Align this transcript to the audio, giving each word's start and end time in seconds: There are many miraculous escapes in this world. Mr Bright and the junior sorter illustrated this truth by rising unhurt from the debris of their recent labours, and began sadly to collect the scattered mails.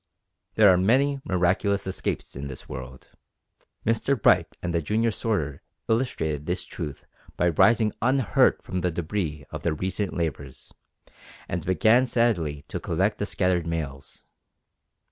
There 0.55 0.69
are 0.69 0.79
many 0.79 1.19
miraculous 1.23 1.85
escapes 1.85 2.35
in 2.35 2.47
this 2.47 2.67
world. 2.67 3.09
Mr 3.85 4.19
Bright 4.19 4.57
and 4.63 4.73
the 4.73 4.81
junior 4.81 5.11
sorter 5.11 5.61
illustrated 5.87 6.47
this 6.47 6.65
truth 6.65 7.05
by 7.37 7.49
rising 7.49 7.93
unhurt 8.01 8.63
from 8.63 8.81
the 8.81 8.89
debris 8.89 9.45
of 9.51 9.61
their 9.61 9.75
recent 9.75 10.13
labours, 10.15 10.73
and 11.47 11.63
began 11.67 12.07
sadly 12.07 12.63
to 12.67 12.79
collect 12.79 13.19
the 13.19 13.27
scattered 13.27 13.67
mails. 13.67 14.23